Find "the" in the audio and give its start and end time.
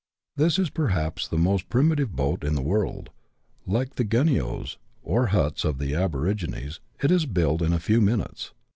1.27-1.37, 2.55-2.63, 3.97-4.03, 5.77-5.93